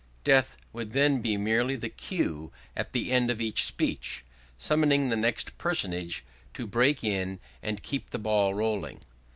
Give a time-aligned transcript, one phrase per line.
[0.23, 4.25] Death would then be merely the cue at the end of each speech,
[4.57, 9.01] summoning the next personage to break in and keep the ball rolling.